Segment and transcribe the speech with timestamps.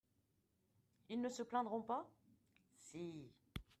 [1.09, 2.09] Ils ne se plaidront pas?
[2.79, 3.29] Si.